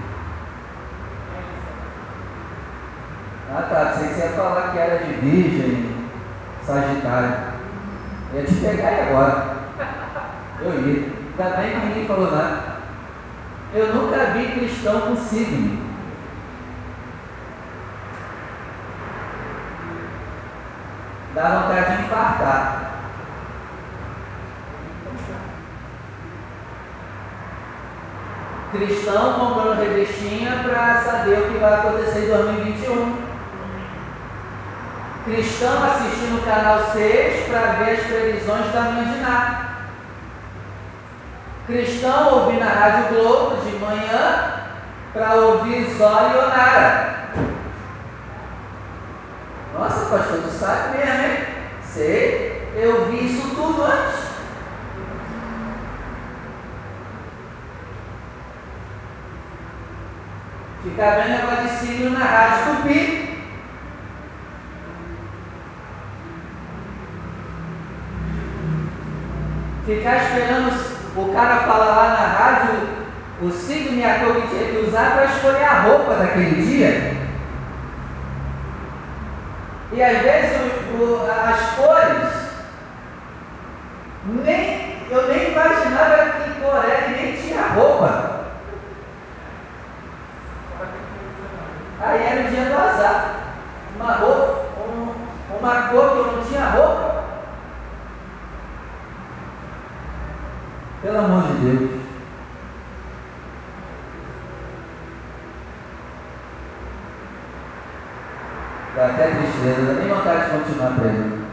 Ah 3.49 3.61
tá, 3.69 3.93
você 3.93 4.19
ia 4.19 4.29
falar 4.31 4.71
que 4.73 4.77
era 4.77 5.05
de 5.05 5.13
virgem, 5.13 6.09
sagitário. 6.65 7.37
Ia 8.33 8.43
te 8.43 8.55
pegar 8.55 8.89
aí 8.89 9.01
agora. 9.07 9.53
Eu 10.59 10.85
ia. 10.85 11.02
Ainda 11.37 11.57
bem 11.57 11.71
que 11.71 11.85
ninguém 11.87 12.07
falou 12.07 12.31
nada. 12.31 12.73
Eu 13.73 13.91
nunca 13.91 14.25
vi 14.25 14.51
cristão 14.51 15.01
com 15.01 15.15
signo. 15.15 15.91
Dá 21.33 21.61
vontade 21.61 21.97
de 21.97 22.03
infartar. 22.03 22.91
Cristão 28.73 29.33
comprando 29.33 29.79
revistinha 29.79 30.63
para 30.63 31.01
saber 31.01 31.39
o 31.39 31.51
que 31.51 31.57
vai 31.57 31.73
acontecer 31.73 32.25
em 32.25 32.27
2021. 32.27 33.33
Cristão 35.25 35.83
assistindo 35.83 36.39
o 36.39 36.45
canal 36.45 36.91
6 36.91 37.47
para 37.47 37.71
ver 37.73 37.91
as 37.91 38.05
previsões 38.05 38.71
da 38.71 38.81
Ná. 38.81 39.72
Cristão 41.65 42.39
ouvindo 42.39 42.61
a 42.61 42.65
Rádio 42.65 43.15
Globo 43.15 43.63
de 43.63 43.77
manhã 43.77 44.63
para 45.13 45.35
ouvir 45.35 45.85
Zó 45.97 46.29
e 46.29 46.37
Onara. 46.37 47.29
Nossa, 49.73 50.05
pastor, 50.07 50.41
tu 50.41 50.49
sabe 50.49 50.97
mesmo, 50.97 51.23
hein? 51.23 51.45
Sei, 51.85 52.69
eu 52.75 53.05
vi 53.05 53.27
isso 53.27 53.55
tudo 53.55 53.81
antes. 53.81 54.23
Ficar 60.83 61.11
vendo 61.11 61.29
negócio 61.29 61.87
de 61.87 62.09
na 62.09 62.25
Rádio 62.25 62.75
Tupi. 62.75 63.23
Ficar 69.85 70.17
esperando 70.17 70.92
o 71.15 71.33
cara 71.33 71.57
fala 71.57 71.85
lá 71.85 72.09
na 72.09 72.27
rádio 72.27 73.03
o 73.41 73.51
signo 73.51 73.99
e 73.99 74.03
a 74.03 74.19
cor 74.19 74.35
que 74.35 74.47
tinha 74.47 74.71
que 74.71 74.87
usar 74.87 75.11
para 75.11 75.25
escolher 75.25 75.63
a 75.63 75.81
roupa 75.81 76.15
daquele 76.15 76.61
dia. 76.61 77.13
E 79.91 80.01
às 80.01 80.21
vezes 80.21 80.57
o, 80.59 81.03
o, 81.03 81.29
as 81.29 81.61
cores, 81.75 82.33
nem, 84.25 84.97
eu 85.09 85.27
nem 85.27 85.51
imaginava 85.51 86.31
que 86.31 86.61
cor 86.61 86.83
era 86.83 87.07
e 87.07 87.11
nem 87.11 87.35
tinha 87.35 87.61
roupa. 87.61 88.45
Aí 92.01 92.23
era 92.23 92.41
o 92.41 92.49
dia 92.49 92.65
do 92.65 92.75
azar. 92.75 93.35
Uma 93.95 94.13
roupa, 94.13 94.61
um, 94.87 95.13
uma 95.59 95.87
cor 95.89 96.11
que 96.11 96.17
eu 96.17 96.31
não 96.37 96.45
tinha 96.45 96.65
roupa. 96.69 97.22
Pelo 101.03 101.19
amor 101.19 101.43
de 101.43 101.53
Deus. 101.55 101.91
Dá 108.95 109.07
até 109.07 109.27
tristeza, 109.27 109.85
dá 109.85 109.93
nem 109.99 110.07
vontade 110.07 110.45
de 110.45 110.51
continuar 110.51 110.95
pregando. 110.95 111.43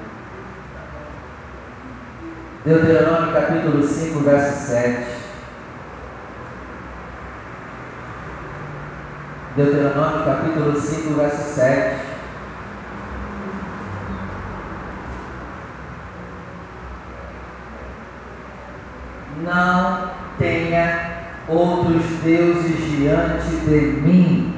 Deuteronômio 2.65 3.33
capítulo 3.33 3.83
5, 3.83 4.21
verso 4.21 4.67
7. 4.67 5.07
Deuteronômio 9.57 10.25
capítulo 10.27 10.81
5, 10.81 11.15
verso 11.15 11.55
7. 11.55 12.10
Não 19.43 20.11
tenha 20.39 21.11
outros 21.49 22.05
deuses 22.23 22.77
diante 22.97 23.57
de 23.67 23.81
mim. 24.03 24.51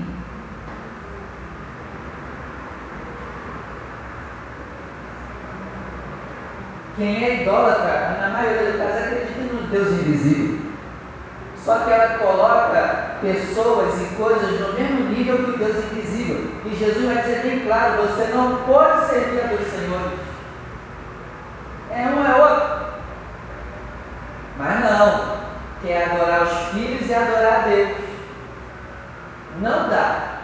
Quem 6.97 7.25
é 7.25 7.43
idólatra, 7.43 8.19
na 8.21 8.29
maioria 8.29 8.71
dos 8.71 8.77
casos, 8.77 9.03
acredita 9.03 9.55
no 9.55 9.63
Deus 9.69 9.89
invisível. 9.89 10.61
Só 11.57 11.79
que 11.79 11.91
ela 11.91 12.19
coloca 12.19 13.17
pessoas 13.23 14.03
e 14.03 14.15
coisas 14.17 14.61
no 14.61 14.73
mesmo 14.75 15.09
nível 15.09 15.39
que 15.39 15.51
o 15.51 15.59
Deus 15.59 15.85
invisível. 15.93 16.53
E 16.67 16.75
Jesus 16.75 17.07
vai 17.07 17.23
dizer 17.23 17.43
bem 17.43 17.61
claro: 17.61 18.03
você 18.03 18.33
não 18.35 18.57
pode 18.65 19.07
servir 19.07 19.41
a 19.41 19.47
dois 19.47 19.71
senhores. 19.71 20.19
É 21.91 22.07
um 22.09 22.27
é 22.27 22.43
outro. 22.43 22.83
Mas 24.59 24.81
não, 24.81 25.37
quer 25.93 26.11
adorar 26.11 26.43
os 26.43 26.53
filhos 26.71 27.09
e 27.09 27.15
adorar 27.15 27.61
a 27.61 27.69
Deus. 27.69 27.97
Não 29.61 29.89
dá. 29.91 30.39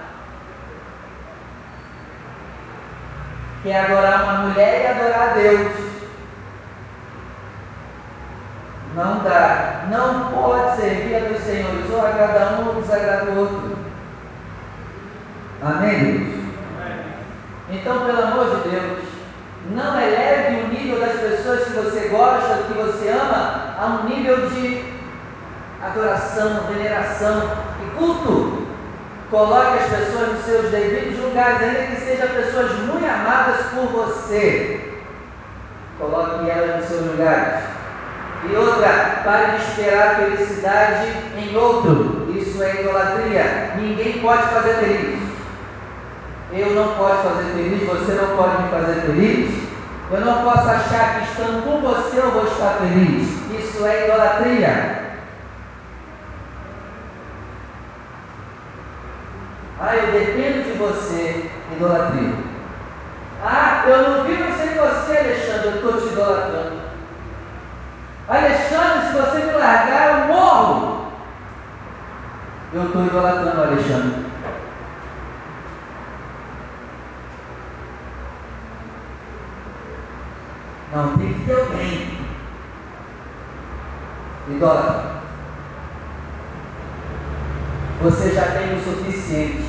Quer 3.62 3.80
adorar 3.80 4.24
uma 4.24 4.32
mulher 4.48 4.82
e 4.82 4.86
adorar 4.86 5.30
a 5.30 5.32
Deus. 5.32 5.72
Não 8.94 9.18
dá. 9.20 9.86
Não 9.90 10.30
pode 10.32 10.76
servir 10.76 11.16
a 11.16 11.20
dois 11.20 11.42
senhores, 11.42 11.90
ou 11.90 12.06
agrada 12.06 12.60
um 12.60 12.68
ou 12.68 12.82
desagrada 12.82 13.30
o 13.30 13.38
outro. 13.38 13.78
Amém, 15.62 15.98
Deus? 15.98 16.38
Então, 17.70 18.06
pelo 18.06 18.22
amor 18.22 18.56
de 18.56 18.68
Deus, 18.70 18.98
não 19.70 20.00
eleve 20.00 20.62
o 20.62 20.68
nível 20.68 21.00
das 21.00 21.20
pessoas 21.20 21.64
que 21.64 21.70
você 21.70 22.08
gosta, 22.08 22.62
que 22.66 22.72
você 22.74 23.08
ama, 23.08 23.74
a 23.78 23.86
um 23.86 24.08
nível 24.08 24.48
de 24.48 24.87
adoração, 25.82 26.64
veneração 26.72 27.50
e 27.84 27.96
culto. 27.96 28.66
Coloque 29.30 29.78
as 29.78 29.90
pessoas 29.90 30.32
nos 30.32 30.44
seus 30.44 30.70
devidos 30.70 31.22
lugares, 31.22 31.62
ainda 31.62 31.82
que 31.82 32.00
sejam 32.00 32.28
pessoas 32.28 32.72
muito 32.78 33.04
amadas 33.04 33.66
por 33.74 33.86
você. 33.88 34.94
Coloque 35.98 36.48
elas 36.48 36.76
nos 36.76 36.86
seus 36.86 37.06
lugares. 37.06 37.64
E 38.48 38.56
outra, 38.56 39.20
pare 39.24 39.58
de 39.58 39.64
esperar 39.64 40.16
felicidade 40.16 41.08
em 41.36 41.56
outro. 41.56 42.32
Isso 42.34 42.62
é 42.62 42.80
idolatria. 42.80 43.72
Ninguém 43.76 44.20
pode 44.20 44.42
fazer 44.44 44.74
feliz. 44.74 45.28
Eu 46.52 46.70
não 46.70 46.94
posso 46.94 47.28
fazer 47.28 47.52
feliz, 47.52 47.86
você 47.86 48.12
não 48.12 48.36
pode 48.36 48.62
me 48.62 48.68
fazer 48.70 49.00
feliz. 49.02 49.68
Eu 50.10 50.20
não 50.20 50.42
posso 50.42 50.66
achar 50.70 51.16
que 51.16 51.30
estando 51.30 51.62
com 51.64 51.80
você 51.82 52.18
eu 52.18 52.30
vou 52.30 52.44
estar 52.44 52.78
feliz. 52.78 53.28
Isso 53.60 53.84
é 53.84 54.06
idolatria. 54.06 54.97
Ah, 59.80 59.94
eu 59.94 60.12
dependo 60.12 60.64
de 60.64 60.72
você, 60.78 61.50
idolatria. 61.72 62.32
Ah, 63.44 63.84
eu 63.86 64.10
não 64.10 64.24
vivo 64.24 64.52
sem 64.56 64.74
você, 64.74 65.18
Alexandre, 65.18 65.68
eu 65.68 65.74
estou 65.76 66.00
te 66.00 66.12
idolatrando. 66.12 66.80
Alexandre, 68.28 69.06
se 69.06 69.12
você 69.12 69.38
me 69.46 69.52
largar, 69.52 70.28
eu 70.28 70.34
morro. 70.34 71.12
Eu 72.72 72.86
estou 72.86 73.06
idolatrando 73.06 73.62
Alexandre. 73.62 74.26
Não, 80.92 81.16
tem 81.18 81.34
que 81.34 81.44
ter 81.44 81.52
alguém. 81.52 82.18
Idólatra. 84.48 85.07
Você 88.00 88.30
já 88.32 88.42
tem 88.52 88.76
o 88.76 88.84
suficiente. 88.84 89.64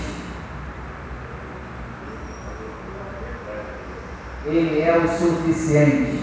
Ele 4.46 4.82
é 4.82 4.98
o 4.98 5.08
suficiente. 5.08 6.20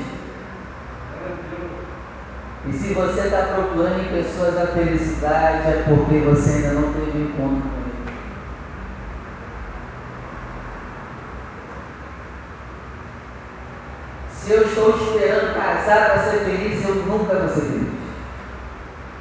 E 2.68 2.72
se 2.72 2.94
você 2.94 3.20
está 3.20 3.42
procurando 3.54 4.00
em 4.00 4.22
pessoas 4.22 4.56
a 4.56 4.66
felicidade, 4.68 5.68
é 5.68 5.84
porque 5.88 6.18
você 6.18 6.50
ainda 6.50 6.80
não 6.80 6.92
teve 6.92 7.22
encontro 7.22 7.62
com 7.62 7.76
ele. 7.80 7.86
Se 14.32 14.52
eu 14.52 14.62
estou 14.62 14.90
esperando 14.96 15.54
casar 15.54 16.10
para 16.10 16.22
ser 16.22 16.38
feliz, 16.44 16.84
eu 16.84 16.94
nunca 16.94 17.34
vou 17.34 17.48
ser 17.48 17.62
feliz. 17.62 17.88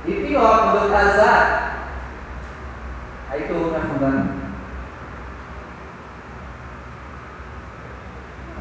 E 0.07 0.27
pior, 0.27 0.71
quando 0.71 0.83
eu 0.83 0.91
casar, 0.91 1.34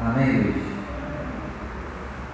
Amém, 0.05 0.41
Deus? 0.41 0.65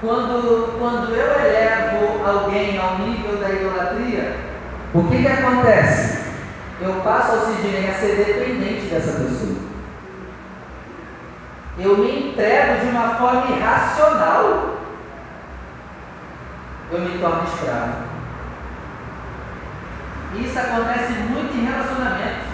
Quando, 0.01 0.79
quando 0.79 1.15
eu 1.15 1.39
elevo 1.39 2.27
alguém 2.27 2.77
ao 2.77 2.99
nível 2.99 3.37
da 3.37 3.49
idolatria, 3.49 4.35
o 4.93 5.03
que, 5.03 5.21
que 5.21 5.27
acontece? 5.27 6.21
Eu 6.81 6.95
passo 7.01 7.45
Sidney 7.45 7.87
a 7.89 7.93
ser 7.93 8.15
dependente 8.15 8.87
dessa 8.87 9.19
pessoa. 9.19 9.57
Eu 11.77 11.97
me 11.97 12.29
entrego 12.29 12.79
de 12.81 12.91
uma 12.91 13.15
forma 13.15 13.55
irracional. 13.55 14.77
Eu 16.91 16.99
me 16.99 17.19
torno 17.19 17.43
escravo. 17.45 18.11
Isso 20.35 20.59
acontece 20.59 21.13
muito 21.13 21.55
em 21.55 21.65
relacionamentos. 21.65 22.50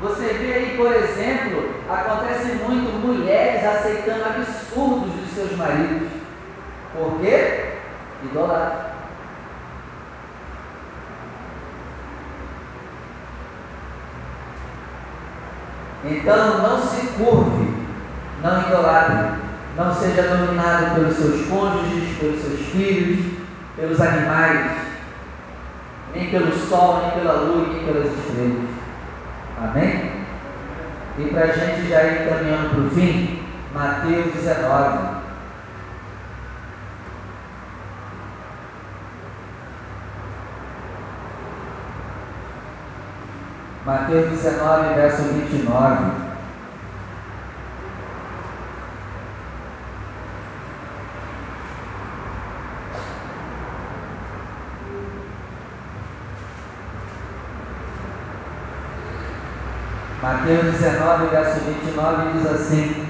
Você 0.00 0.32
vê 0.34 0.52
aí, 0.52 0.76
por 0.76 0.92
exemplo, 0.92 1.74
acontece 1.88 2.52
muito 2.64 3.04
mulheres 3.04 3.64
aceitando 3.64 4.24
absurdos 4.26 5.12
dos 5.12 5.34
seus 5.34 5.56
maridos. 5.56 6.08
Por 6.96 7.20
quê? 7.20 7.78
Idolatra. 8.22 8.88
Então 16.04 16.58
não 16.58 16.80
se 16.80 17.06
curve, 17.14 17.74
não 18.40 18.62
idolatre, 18.62 19.40
não 19.76 19.92
seja 19.92 20.22
dominado 20.22 20.94
pelos 20.94 21.16
seus 21.16 21.48
cônjuges, 21.48 22.18
pelos 22.18 22.40
seus 22.40 22.60
filhos, 22.68 23.32
pelos 23.74 24.00
animais, 24.00 24.70
nem 26.14 26.30
pelo 26.30 26.52
sol, 26.52 27.02
nem 27.02 27.10
pela 27.10 27.32
lua, 27.32 27.66
nem 27.66 27.84
pelas 27.84 28.06
estrelas. 28.06 28.77
Amém? 29.62 30.12
E 31.18 31.24
para 31.30 31.44
a 31.44 31.46
gente 31.48 31.88
já 31.88 32.04
ir 32.04 32.28
caminhando 32.28 32.70
para 32.70 32.80
o 32.84 32.90
fim, 32.90 33.42
Mateus 33.74 34.32
19. 34.34 35.18
Mateus 43.84 44.28
19, 44.30 44.94
verso 44.94 45.22
29. 45.22 46.27
Mateus 60.48 60.80
19, 60.80 61.26
verso 61.26 61.60
29 61.60 62.32
diz 62.32 62.46
assim: 62.50 63.06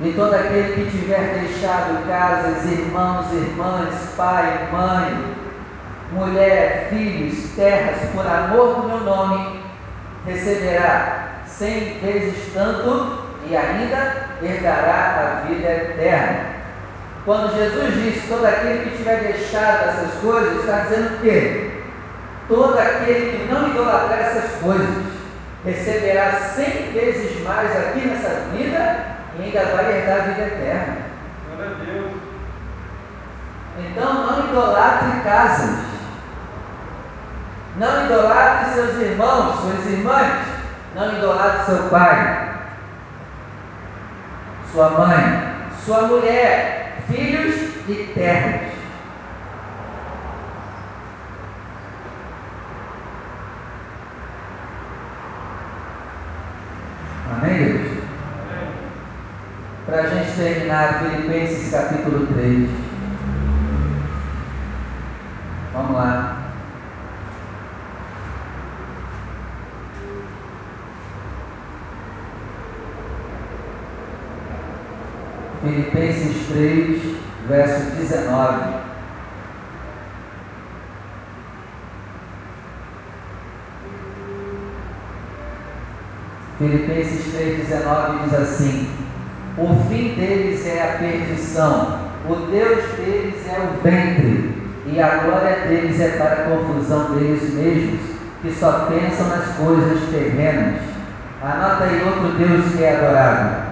E 0.00 0.12
todo 0.12 0.32
aquele 0.32 0.74
que 0.74 0.96
tiver 0.96 1.40
deixado 1.40 2.06
casas, 2.06 2.64
irmãos, 2.66 3.32
irmãs, 3.32 4.14
pai, 4.16 4.68
mãe, 4.70 5.24
mulher, 6.12 6.86
filhos, 6.88 7.50
terras, 7.56 7.98
por 8.12 8.24
amor 8.24 8.76
do 8.76 8.86
meu 8.86 9.00
nome, 9.00 9.60
receberá 10.24 11.40
cem 11.48 11.98
vezes 11.98 12.52
tanto 12.54 13.24
e 13.48 13.56
ainda 13.56 14.28
herdará 14.40 15.42
a 15.42 15.48
vida 15.48 15.68
eterna. 15.68 16.46
Quando 17.24 17.56
Jesus 17.56 17.92
disse 17.92 18.28
todo 18.28 18.46
aquele 18.46 18.88
que 18.88 18.98
tiver 18.98 19.32
deixado 19.32 19.88
essas 19.88 20.14
coisas, 20.20 20.60
está 20.60 20.78
dizendo 20.82 21.16
o 21.16 21.20
quê? 21.22 21.70
Todo 22.46 22.78
aquele 22.78 23.36
que 23.36 23.52
não 23.52 23.68
idolatrar 23.68 24.20
essas 24.20 24.62
coisas 24.62 25.15
receberá 25.66 26.32
cem 26.54 26.92
vezes 26.92 27.42
mais 27.42 27.70
aqui 27.76 28.06
nessa 28.06 28.46
vida 28.52 29.16
e 29.38 29.42
ainda 29.42 29.64
vai 29.76 29.92
herdar 29.92 30.18
a 30.18 30.22
vida 30.22 30.42
eterna. 30.42 30.96
Glória 31.54 31.72
a 31.72 31.84
Deus. 31.84 32.12
Então 33.78 34.14
não 34.14 34.48
idolatre 34.48 35.20
casas. 35.24 35.84
Não 37.76 38.06
idolatre 38.06 38.74
seus 38.74 38.96
irmãos, 38.96 39.60
suas 39.60 39.86
irmãs. 39.86 40.46
Não 40.94 41.18
idolatre 41.18 41.66
seu 41.66 41.90
pai, 41.90 42.54
sua 44.72 44.88
mãe, 44.88 45.54
sua 45.84 46.02
mulher, 46.02 47.02
filhos 47.06 47.54
e 47.86 48.12
terras. 48.14 48.65
queridos? 57.56 58.04
Para 59.86 60.02
a 60.02 60.06
gente 60.08 60.36
terminar 60.36 61.00
Filipenses 61.00 61.70
capítulo 61.70 62.26
3. 62.26 62.68
Vamos 65.72 65.96
lá. 65.96 66.42
Filipenses 75.62 76.46
3, 76.48 77.02
verso 77.48 77.96
19. 77.96 78.75
Filipenses 86.58 87.34
3,19 87.34 88.24
diz 88.24 88.34
assim: 88.34 88.88
O 89.58 89.88
fim 89.88 90.14
deles 90.14 90.66
é 90.66 90.82
a 90.82 90.98
perdição, 90.98 91.98
o 92.26 92.34
Deus 92.50 92.82
deles 92.96 93.46
é 93.46 93.58
o 93.60 93.82
ventre, 93.82 94.62
e 94.86 95.00
a 95.00 95.16
glória 95.18 95.66
deles 95.68 96.00
é 96.00 96.16
para 96.16 96.32
a 96.32 96.44
confusão 96.44 97.14
deles 97.14 97.52
mesmos, 97.52 98.00
que 98.40 98.50
só 98.54 98.88
pensam 98.88 99.28
nas 99.28 99.54
coisas 99.56 100.08
terrenas. 100.10 100.80
Anota 101.42 101.84
aí 101.84 102.02
outro 102.02 102.38
Deus 102.38 102.74
que 102.74 102.82
é 102.82 102.96
adorado. 102.96 103.66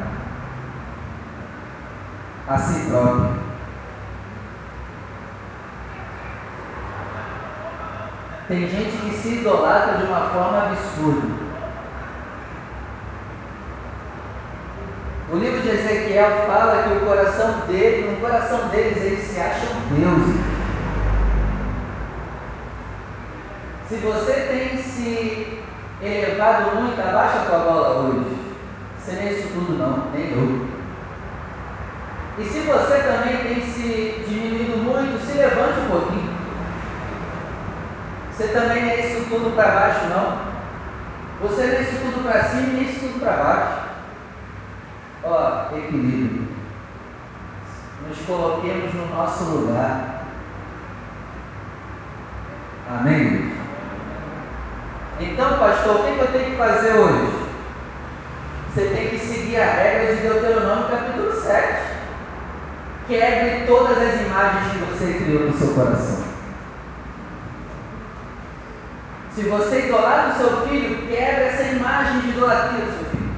A 2.46 2.58
si 2.58 2.90
próprio. 2.90 3.44
Tem 8.46 8.68
gente 8.68 8.96
que 8.98 9.16
se 9.16 9.28
idolatra 9.36 9.96
de 9.96 10.04
uma 10.04 10.20
forma 10.28 10.66
absurda. 10.66 11.43
O 15.32 15.36
livro 15.36 15.62
de 15.62 15.70
Ezequiel 15.70 16.44
fala 16.46 16.82
que 16.82 16.94
o 16.94 17.06
coração 17.06 17.60
dele, 17.66 18.10
no 18.10 18.20
coração 18.20 18.68
deles, 18.68 19.02
eles 19.02 19.24
se 19.24 19.40
acham 19.40 19.68
deuses. 19.90 20.40
Se 23.88 23.96
você 23.96 24.32
tem 24.32 24.82
se 24.82 25.62
elevado 26.02 26.76
muito, 26.76 27.00
abaixa 27.00 27.38
a 27.38 27.44
tua 27.46 27.58
bola 27.58 28.00
hoje. 28.00 28.36
Você 28.98 29.12
nem 29.12 29.28
é 29.28 29.32
isso 29.32 29.48
tudo 29.48 29.78
não, 29.78 30.10
nem 30.12 30.32
eu. 30.32 30.66
E 32.38 32.44
se 32.44 32.60
você 32.60 32.98
também 32.98 33.36
tem 33.38 33.62
se 33.62 34.24
diminuído 34.28 34.78
muito, 34.78 35.24
se 35.24 35.38
levante 35.38 35.80
um 35.80 35.88
pouquinho. 35.88 36.34
Você 38.30 38.48
também 38.48 38.90
é 38.90 39.06
isso 39.06 39.26
tudo 39.30 39.54
para 39.54 39.70
baixo, 39.70 40.06
não. 40.06 40.38
Você 41.42 41.62
é 41.62 41.80
isso 41.82 42.00
tudo 42.02 42.24
para 42.24 42.44
cima 42.44 42.62
e 42.62 42.72
nem 42.72 42.82
isso 42.84 43.00
tudo 43.00 43.20
para 43.20 43.32
baixo. 43.32 43.83
Ó, 45.24 45.74
equilíbrio. 45.74 46.48
Nos 48.06 48.18
coloquemos 48.26 48.92
no 48.92 49.06
nosso 49.14 49.44
lugar. 49.44 50.24
Amém? 52.90 53.54
Então, 55.18 55.58
pastor, 55.58 55.96
o 55.96 56.02
que, 56.02 56.18
eu 56.18 56.32
tenho 56.32 56.50
que 56.50 56.56
fazer 56.56 56.92
hoje? 56.94 57.44
Você 58.68 58.86
tem 58.88 59.08
que 59.08 59.18
seguir 59.18 59.56
a 59.56 59.64
regra 59.64 60.14
de 60.14 60.22
Deuteronômio 60.22 60.88
capítulo 60.88 61.32
7. 61.32 61.94
Quebre 63.06 63.66
todas 63.66 63.96
as 63.96 64.20
imagens 64.20 64.72
que 64.72 64.78
você 64.78 65.24
criou 65.24 65.44
no 65.44 65.56
seu 65.56 65.74
coração. 65.74 66.24
Se 69.34 69.42
você 69.42 69.86
idolatra 69.86 70.32
o 70.32 70.36
seu 70.36 70.68
filho, 70.68 71.06
quebre 71.06 71.44
essa 71.44 71.62
imagem 71.62 72.20
de 72.20 72.28
idolatria 72.30 72.84
do 72.84 72.92
seu 72.92 73.10
filho. 73.10 73.34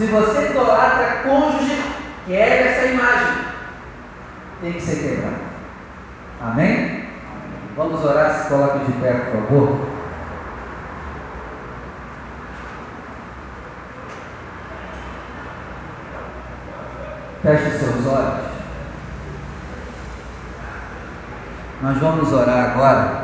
Se 0.00 0.06
você 0.06 0.46
idolatra 0.46 1.24
cônjuge, 1.24 1.78
quebre 2.26 2.68
essa 2.68 2.86
imagem. 2.86 3.44
Tem 4.62 4.72
que 4.72 4.80
ser 4.80 4.96
quebrado. 4.96 5.36
Amém? 6.40 7.04
Vamos 7.76 8.02
orar, 8.02 8.32
se 8.32 8.48
coloque 8.48 8.78
de 8.86 8.92
pé, 8.92 9.12
por 9.12 9.42
favor. 9.42 9.88
Feche 17.42 17.78
seus 17.78 18.06
olhos. 18.06 18.46
Nós 21.82 21.98
vamos 21.98 22.32
orar 22.32 22.70
agora. 22.70 23.19